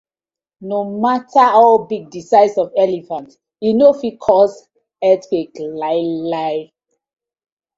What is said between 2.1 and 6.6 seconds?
size of elephant, e no fit cause earthquake lai la.